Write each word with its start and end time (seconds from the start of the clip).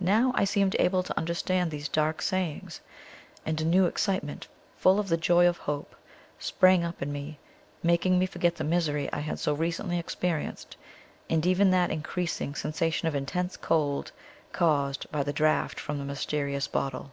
Now 0.00 0.32
I 0.34 0.42
seemed 0.46 0.74
able 0.80 1.04
to 1.04 1.16
understand 1.16 1.70
these 1.70 1.88
dark 1.88 2.20
sayings, 2.22 2.80
and 3.46 3.60
a 3.60 3.64
new 3.64 3.86
excitement, 3.86 4.48
full 4.78 4.98
of 4.98 5.06
the 5.08 5.16
joy 5.16 5.46
of 5.46 5.58
hope, 5.58 5.94
sprang 6.40 6.82
up 6.82 7.00
in 7.00 7.12
me, 7.12 7.38
making 7.80 8.18
me 8.18 8.26
forget 8.26 8.56
the 8.56 8.64
misery 8.64 9.08
I 9.12 9.20
had 9.20 9.38
so 9.38 9.54
recently 9.54 9.96
experienced, 10.00 10.76
and 11.30 11.46
even 11.46 11.70
that 11.70 11.92
increasing 11.92 12.56
sensation 12.56 13.06
of 13.06 13.14
intense 13.14 13.56
cold 13.56 14.10
caused 14.50 15.08
by 15.12 15.22
the 15.22 15.32
draught 15.32 15.78
from 15.78 15.98
the 15.98 16.04
mysterious 16.04 16.66
bottle. 16.66 17.12